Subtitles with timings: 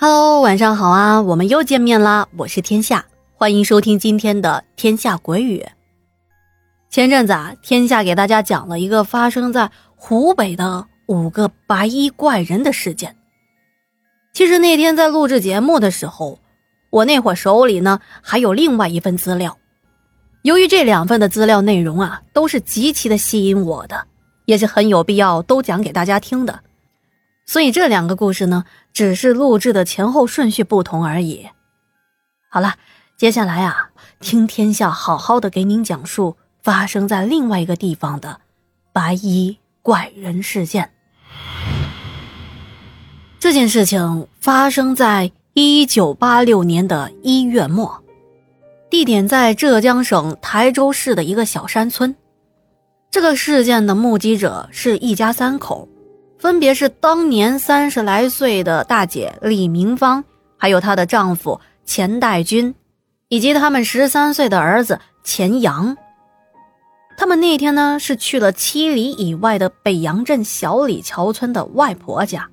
[0.00, 2.28] Hello，晚上好啊，我们又见面啦！
[2.36, 3.04] 我是天下，
[3.34, 5.58] 欢迎收听今天的《天下鬼语》。
[6.88, 13.16] 前阵子啊，天下给大家讲了一个发生在湖北的五个白衣怪人的事件。
[14.32, 16.38] 其实那天在录制节目的时候，
[16.90, 19.58] 我那会儿手里呢还有另外一份资料。
[20.42, 24.06] 由于这两份的资料内容啊，都是极其的吸引我的，
[24.44, 26.60] 也是很有必要都讲给大家听的。
[27.48, 31.48] 所以这两个故事呢，只是录制的前后顺序不同而已。
[32.50, 32.74] 好了，
[33.16, 33.88] 接下来啊，
[34.20, 38.38] 听天下好好的给您讲述发生在另外一个地方的
[38.92, 40.90] 白衣怪人事件。
[43.40, 48.04] 这件事情发生在一九八六年的一月末，
[48.90, 52.14] 地点在浙江省台州市的一个小山村。
[53.10, 55.88] 这个事件的目击者是一家三口。
[56.38, 60.24] 分别是当年三十来岁的大姐李明芳，
[60.56, 62.74] 还有她的丈夫钱代军，
[63.28, 65.96] 以及他们十三岁的儿子钱阳。
[67.16, 72.48] 他们那天呢是去了七里以外的北阳镇小李桥村的外婆家，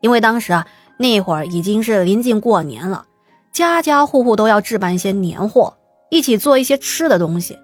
[0.00, 0.66] 因为当时啊
[0.98, 3.06] 那会儿已经是临近过年了，
[3.52, 5.72] 家家户户都要置办一些年货，
[6.10, 7.56] 一起做一些吃的东西，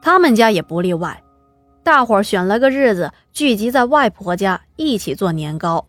[0.00, 1.21] 他们家也不例外。
[1.84, 5.86] 大伙儿选了个日子，聚集在外婆家一起做年糕。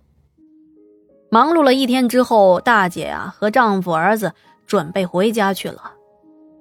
[1.29, 4.33] 忙碌了一天之后，大姐啊和丈夫、儿子
[4.65, 5.93] 准备回家去了。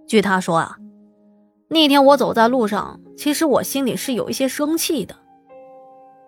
[0.06, 0.76] 据她说啊，
[1.68, 5.14] 那天我走在路上，其实我心里是有一些生气的，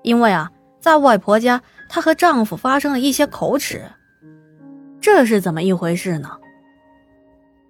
[0.03, 1.61] 因为啊，在外婆家，
[1.91, 3.83] 她和丈夫发生了一些口齿。
[5.01, 6.39] 这是怎么一回事呢？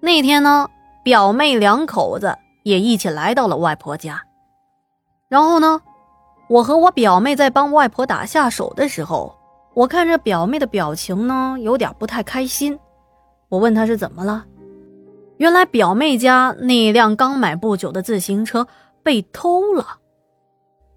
[0.01, 0.69] 那天呢，
[1.03, 4.23] 表妹两口子也一起来到了外婆家。
[5.29, 5.81] 然后呢，
[6.49, 9.35] 我和我表妹在帮外婆打下手的时候，
[9.75, 12.79] 我看着表妹的表情呢，有点不太开心。
[13.49, 14.45] 我问她是怎么了，
[15.39, 18.67] 原来表妹家那辆刚买不久的自行车
[19.03, 19.99] 被偷了。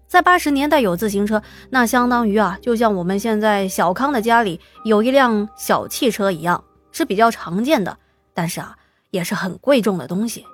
[0.06, 7.96] 在八十年代有自行车，那相当于啊，就像我们现在小康的家里有一辆小汽车一样，是比较常见的，
[8.32, 8.74] 但是啊，
[9.10, 10.46] 也是很贵重的东西。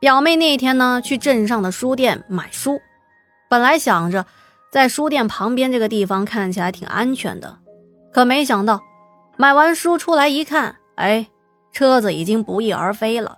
[0.00, 2.80] 表妹那一天呢，去镇上的书店买书，
[3.50, 4.24] 本来想着
[4.72, 7.58] 在书店旁边这个地方看起来挺安全的，
[8.10, 8.80] 可没想到
[9.36, 11.26] 买完书出来一看，哎，
[11.70, 13.36] 车子已经不翼而飞了。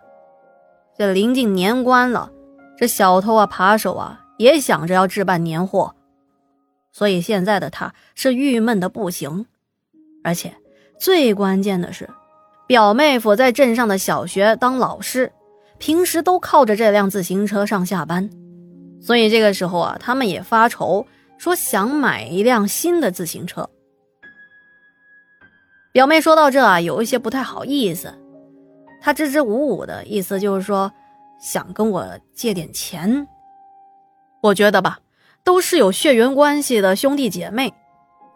[0.96, 2.30] 这临近年关了，
[2.78, 5.96] 这小偷啊、扒手啊也想着要置办年货，
[6.92, 9.46] 所以现在的他是郁闷的不行。
[10.22, 10.54] 而且
[10.96, 12.08] 最关键的是，
[12.68, 15.32] 表妹夫在镇上的小学当老师。
[15.82, 18.30] 平时都靠着这辆自行车上下班，
[19.00, 21.04] 所以这个时候啊，他们也发愁，
[21.38, 23.68] 说想买一辆新的自行车。
[25.90, 28.14] 表妹说到这啊，有一些不太好意思，
[29.00, 30.92] 她支支吾吾的意思就是说
[31.40, 33.26] 想跟我借点钱。
[34.40, 35.00] 我觉得吧，
[35.42, 37.74] 都是有血缘关系的兄弟姐妹，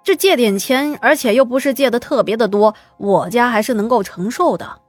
[0.02, 4.80] 这借点钱，而且又不是借的特别的多，我家还是能够承受的。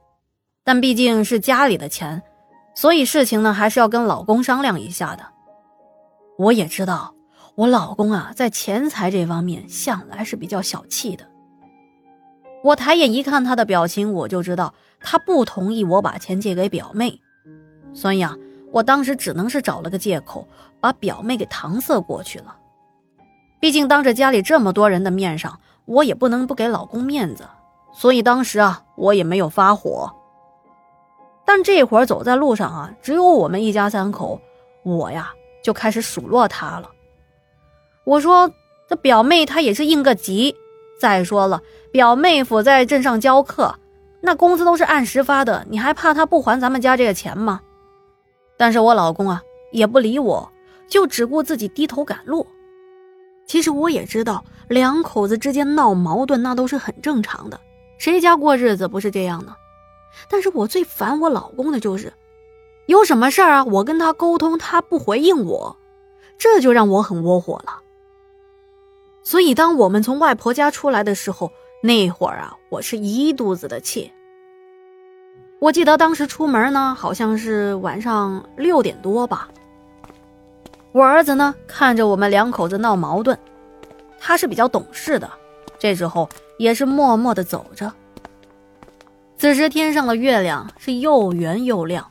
[0.64, 2.20] 但毕竟是家里的钱。
[2.78, 5.24] 所以事情呢，还是要跟老公商量一下的。
[6.36, 7.12] 我也知道，
[7.56, 11.26] 我老公啊，在钱财这方面向来是比较小气的。
[12.62, 17.20] 我抬眼一看他的表情，我就知道他不同意我把钱借给表妹。
[17.92, 18.36] 所以啊，
[18.70, 20.46] 我当时只能是找了个借口，
[20.80, 22.54] 把表妹给搪塞过去了。
[23.58, 27.42] 毕竟当着家里这么多人的面上，我也不能不给老公面子。
[27.92, 30.14] 所以当时啊，我也没有发火。
[31.48, 34.38] 但这会儿走在路上啊，只有我们一家三口，
[34.82, 35.32] 我呀
[35.64, 36.90] 就开始数落他了。
[38.04, 38.52] 我说
[38.86, 40.54] ：“这表妹她也是应个急。
[41.00, 43.74] 再说了，表妹夫在镇上教课，
[44.20, 47.62] 那工资都是按时发的，你还怕他不还咱们家这个钱吗？”
[48.58, 49.40] 但是我老公啊
[49.72, 50.52] 也不理我，
[50.86, 52.46] 就只顾自己低头赶路。
[53.46, 57.58] 其实我也知道，两口子之间闹矛盾那都是很正常的，
[57.96, 59.54] 谁家过日子不是这样呢？
[60.28, 62.12] 但是我最烦我老公的就是，
[62.86, 65.76] 有什么事儿啊，我跟他沟通，他不回应我，
[66.38, 67.80] 这就让我很窝火了。
[69.22, 71.52] 所以当我们从外婆家出来的时候，
[71.82, 74.10] 那会儿啊，我是一肚子的气。
[75.60, 79.48] 我记得当时出门呢，好像是晚上六点多吧。
[80.92, 83.36] 我儿子呢，看着我们两口子闹矛盾，
[84.18, 85.30] 他是比较懂事的，
[85.78, 86.28] 这时候
[86.58, 87.92] 也是默默的走着。
[89.38, 92.10] 此时天上的月亮是又圆又亮，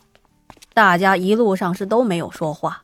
[0.73, 2.83] 大家一路上是都没有说话。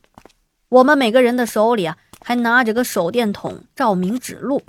[0.67, 4.61] 我们每个人的手里啊，还拿着个手电筒照明指路。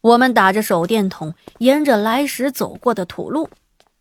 [0.00, 3.50] 我们打着手电筒，沿着来时走过的土路，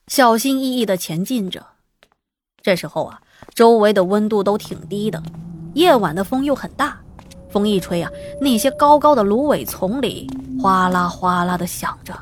[0.06, 1.66] 小心翼翼地前进着。
[2.62, 3.19] 这时候啊，
[3.56, 5.24] 周围的温度都挺低的，
[5.74, 7.00] 夜晚的风又很大，
[7.50, 10.30] 风一吹啊，那些高高的芦苇丛里
[10.62, 12.14] 哗啦哗啦的响着，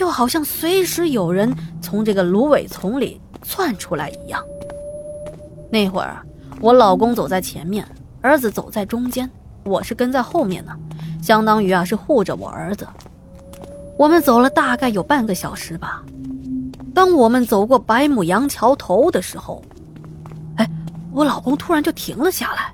[0.00, 4.42] 就好像随时有人从这个芦苇丛里窜出来一样。
[5.70, 6.24] 那会儿，
[6.58, 7.86] 我老公走在前面，
[8.22, 9.30] 儿子走在中间，
[9.62, 10.74] 我是跟在后面呢。
[11.20, 12.88] 相当于啊是护着我儿子，
[13.98, 16.02] 我们走了大概有半个小时吧。
[16.94, 19.62] 当我们走过白母洋桥头的时候，
[20.56, 20.66] 哎，
[21.12, 22.72] 我老公突然就停了下来。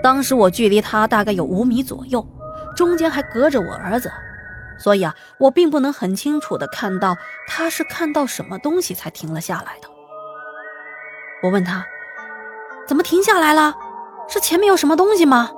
[0.00, 2.24] 当时我距离他大概有五米左右，
[2.76, 4.08] 中间还隔着我儿子，
[4.80, 7.16] 所以啊，我并不能很清楚的看到
[7.46, 9.88] 他是看到什么东西才停了下来的。
[11.42, 11.84] 我问他，
[12.88, 13.74] 怎么停下来了？
[14.26, 15.50] 是前面有什么东西吗？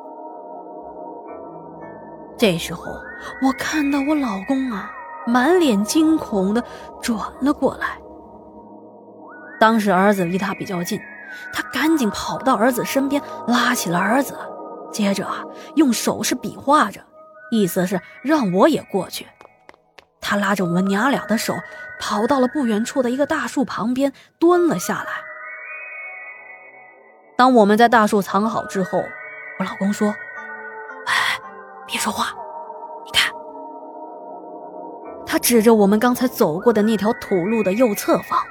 [2.36, 2.82] 这时候，
[3.42, 4.90] 我看到我老公啊，
[5.26, 6.64] 满脸惊恐的
[7.00, 7.98] 转了过来。
[9.60, 11.00] 当时儿子离他比较近，
[11.52, 14.36] 他赶紧跑到儿子身边，拉起了儿子，
[14.90, 15.44] 接着啊，
[15.76, 17.00] 用手势比划着，
[17.52, 19.26] 意思是让我也过去。
[20.22, 21.54] 他拉着我们娘俩的手，
[22.00, 25.08] 跑到了不远处的一个大树旁边，蹲了下来。
[27.36, 28.98] 当我们在大树藏好之后，
[29.58, 30.08] 我老公说。
[31.04, 31.38] 哎
[31.86, 32.32] 别说话，
[33.04, 33.30] 你看，
[35.26, 38.42] 他指着我们刚才走过的那条土路的右侧方。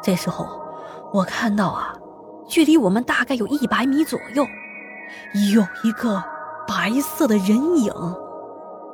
[0.00, 0.46] 这时候，
[1.12, 1.96] 我看到啊，
[2.46, 4.46] 距离我们大概有一百米左右，
[5.52, 6.22] 有一个
[6.68, 7.90] 白色的人影，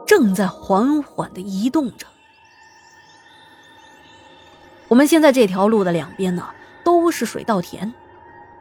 [0.07, 2.07] 正在缓缓的移动着。
[4.87, 6.47] 我们现在这条路的两边呢，
[6.85, 7.93] 都是水稻田，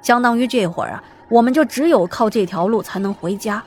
[0.01, 3.63] 相当于这会儿啊，我们就只有靠这条路才能回家。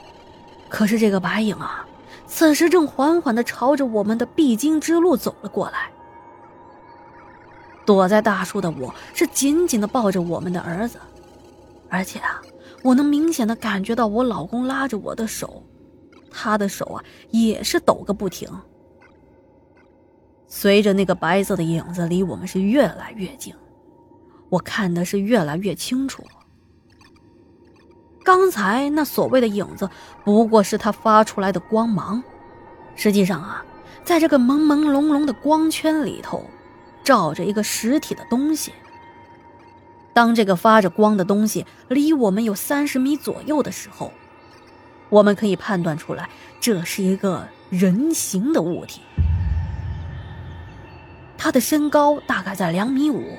[0.69, 1.87] 可是这个白影啊，
[2.26, 5.88] 此时正缓缓地朝着我们的必经之路走了过来。
[7.84, 10.99] 躲在大树的我是紧紧地抱着我们的儿子，
[11.88, 12.42] 而且啊，
[12.87, 15.65] 我能明显的感觉到我老公拉着我的手，
[16.31, 17.03] 他的手啊
[17.33, 18.49] 也是抖个不停。
[20.47, 23.53] 随着那个白色的影子离我们是越来越近，
[24.49, 26.23] 我看的是越来越清楚。
[28.23, 29.91] 刚才那所谓的影子，
[30.25, 32.23] 不过是他发出来的光芒。
[32.94, 33.65] 实际上啊，
[34.05, 36.44] 在这个朦朦胧胧的光圈里头，
[37.03, 38.73] 照着一个实体的东西。
[40.16, 44.12] 当这个发着光的东西离我们有三十米左右的时候，
[45.10, 49.02] 我们可以判断出来，这是一个人形的物体。
[51.36, 53.36] 他的身高大概在两米五，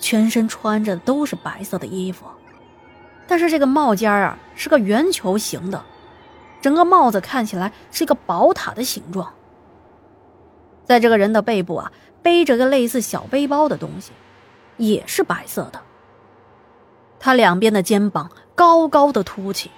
[0.00, 2.26] 全身穿着都是白色的衣服。
[3.28, 5.84] 但是这个帽尖啊是个圆球形的，
[6.60, 9.32] 整个帽子看起来是一个宝塔的形状。
[10.84, 14.10] 在这个人的背部啊背着个类似小背包的东西，
[14.76, 15.80] 也是白色的。
[17.20, 19.70] 他两边的肩膀高高的凸起，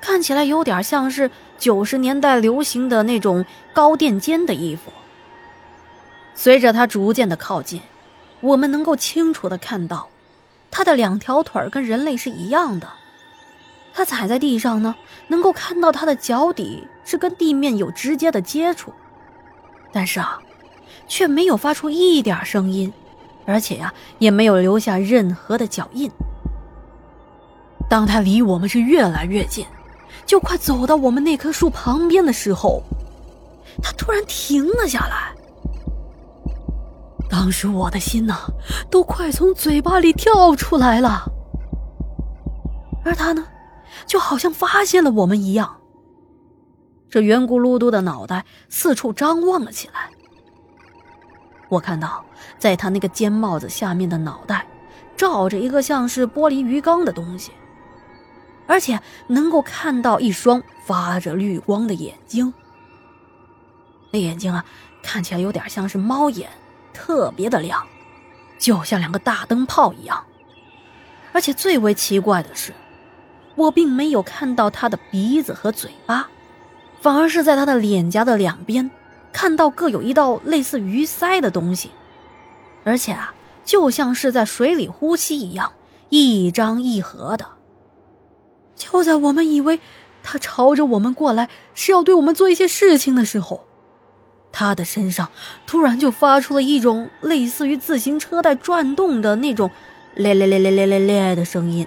[0.00, 3.44] 看起来有点像是九十年代流行的那种
[3.74, 4.92] 高垫肩的衣服。
[6.34, 7.82] 随着他逐渐的靠近，
[8.40, 10.08] 我们能够清楚的看到。
[10.70, 12.88] 他的两条腿跟人类是一样的，
[13.92, 14.94] 他踩在地上呢，
[15.26, 18.90] 能够看到他的脚底是跟地面有直接的接触，
[19.92, 20.40] 但是啊，
[21.06, 22.90] 却没有发出一点声音，
[23.44, 26.10] 而且呀，也没有留下任何的脚印。
[27.92, 29.66] 当他离我们是越来越近，
[30.24, 32.82] 就快走到我们那棵树旁边的时候，
[33.82, 35.30] 他突然停了下来。
[37.28, 38.50] 当时我的心呐，
[38.90, 41.30] 都快从嘴巴里跳出来了。
[43.04, 43.46] 而他呢，
[44.06, 45.76] 就好像发现了我们一样，
[47.10, 50.08] 这圆咕噜嘟的脑袋四处张望了起来。
[51.68, 52.24] 我看到，
[52.58, 54.66] 在他那个尖帽子下面的脑袋，
[55.14, 57.52] 罩着一个像是玻璃鱼缸的东西，
[58.66, 62.52] 而且能够看到一双发着绿光的眼睛。
[64.10, 64.64] 那眼睛啊，
[65.02, 66.50] 看起来有点像是猫眼。
[66.94, 67.86] 特别的亮，
[68.58, 70.24] 就像两个大灯泡一样。
[71.32, 72.74] 而且最为奇怪的是，
[73.54, 76.28] 我并没有看到他的鼻子和嘴巴，
[77.00, 78.90] 反而是在他的脸颊的两边
[79.32, 81.90] 看到各有一道类似鱼鳃的东西，
[82.84, 83.32] 而且啊，
[83.64, 85.72] 就像是在水里呼吸一样，
[86.10, 87.46] 一张一合的。
[88.82, 89.78] 就在我们以为
[90.24, 93.64] 他朝着我们过来是要对我们做一些事情的时候。
[94.50, 95.30] 他的身上
[95.66, 99.70] 突然就发出了一种类似于自行车在转动的那种
[100.14, 101.86] “咧咧咧咧咧咧咧”的声音，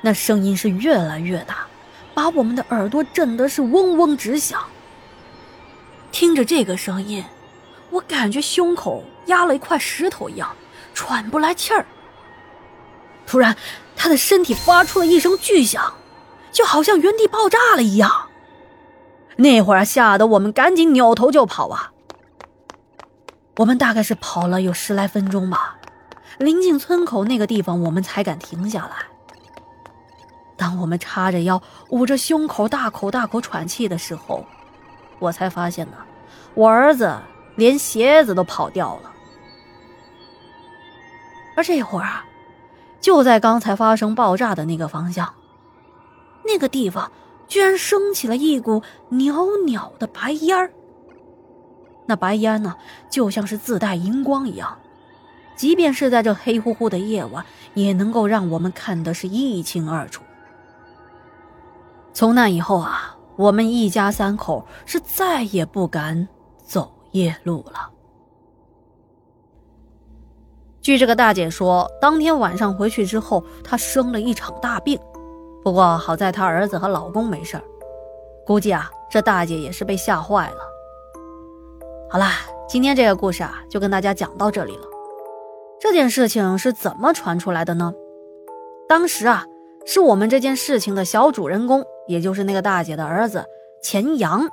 [0.00, 1.66] 那声音是越来越大，
[2.14, 4.60] 把我们的耳朵震得是嗡嗡直响。
[6.10, 7.24] 听着这个声音，
[7.90, 10.56] 我感觉胸口压了一块石头一样，
[10.92, 11.86] 喘不来气儿。
[13.28, 13.56] 突然，
[13.94, 15.94] 他的身体发出了一声巨响，
[16.56, 18.10] 就好像原地爆炸了一样。
[19.36, 21.92] 那会儿吓得我们赶紧扭头就跑啊！
[23.58, 25.76] 我们大概是跑了有十来分钟吧，
[26.38, 28.96] 临近村口那个地方，我们才敢停下来。
[30.56, 34.42] 当我们叉着腰、捂着胸口、大口大口喘气的时候，
[35.18, 35.98] 我才发现呢，
[36.54, 37.14] 我儿子
[37.56, 39.12] 连鞋子都跑掉了。
[41.54, 42.24] 而这会儿啊，
[42.98, 45.34] 就在刚才发生爆炸的那个方向，
[46.46, 47.10] 那个地方。
[47.48, 50.72] 居然升起了一股袅袅的白烟儿。
[52.04, 52.74] 那白烟呢，
[53.08, 54.76] 就像是自带荧光一样，
[55.54, 60.24] 即便是在这黑乎乎的夜晚，也能够让我们看得是一清二楚。
[62.12, 66.26] 从那以后啊，我们一家三口是再也不敢
[66.64, 67.90] 走夜路了。
[70.82, 74.98] 据这个大姐说，当天晚上回去之后，她生了一场大病。
[75.66, 77.62] 不过好在她儿子和老公没事儿，
[78.46, 80.58] 估计啊，这大姐也是被吓坏了。
[82.08, 82.34] 好啦，
[82.68, 84.84] 今天这个故事啊，就跟大家讲到这里了。
[85.80, 87.92] 这件事情是怎么传出来的呢？
[88.88, 89.44] 当时啊，
[89.84, 93.44] 是我们这件事情的小主人公，也就是那个大姐的儿子
[93.82, 94.48] 钱阳。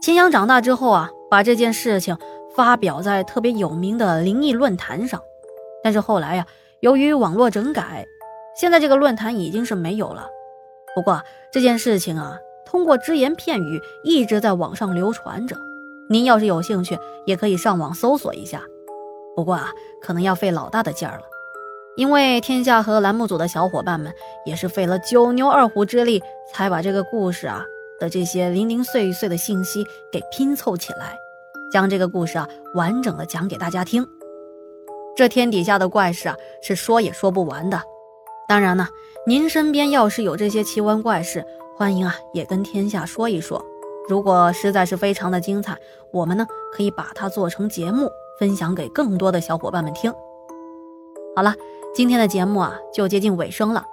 [0.00, 2.16] 钱阳长大之后啊，把这件事情
[2.54, 5.20] 发表在特别有名的灵异论坛上，
[5.82, 6.46] 但是后来呀，
[6.78, 8.06] 由于网络整改。
[8.56, 10.26] 现在这个论坛已经是没有了，
[10.94, 11.22] 不过
[11.52, 15.54] 这件事情啊，通过只言片语一直在网上流传着。
[16.08, 18.62] 您要是有兴趣，也可以上网搜索一下。
[19.34, 19.68] 不过啊，
[20.00, 21.24] 可能要费老大的劲儿了，
[21.96, 24.10] 因为天下和栏目组的小伙伴们
[24.46, 27.62] 也是费了九牛二虎之力，才把这个故事啊
[28.00, 31.18] 的这些零零碎碎的信息给拼凑起来，
[31.70, 34.06] 将这个故事啊完整的讲给大家听。
[35.14, 37.82] 这天底下的怪事啊，是说也说不完的。
[38.48, 38.86] 当然呢，
[39.26, 41.44] 您身边要是有这些奇闻怪事，
[41.76, 43.64] 欢迎啊，也跟天下说一说。
[44.08, 45.76] 如果实在是非常的精彩，
[46.12, 50.12] 我们呢可以把它做成节目，分享给更多的小伙伴们听。
[51.34, 51.54] 好了，
[51.92, 53.84] 今天的节目啊就接近尾声了。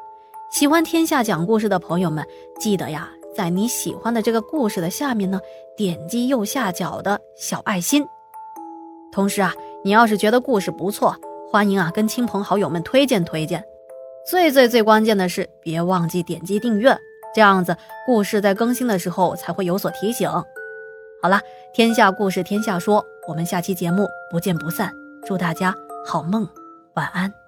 [0.51, 2.24] 喜欢天下讲故事的朋友们，
[2.60, 5.41] 记得呀，在你喜欢的这个故事的下面呢，
[5.75, 8.05] 点击右下角的小爱心。
[9.12, 9.51] 同时啊，
[9.83, 11.15] 你要是觉得故事不错，
[11.51, 13.65] 欢迎啊跟亲朋好友们推荐推荐。
[14.25, 16.97] 最最最关键的是，别忘记点击订阅，
[17.35, 17.75] 这样子
[18.05, 20.29] 故事在更新的时候才会有所提醒。
[21.21, 21.39] 好了，
[21.73, 24.93] 天下故事天下说，我们下期节目不见不散。
[25.25, 25.73] 祝大家
[26.05, 26.47] 好梦，
[26.95, 27.42] 晚安。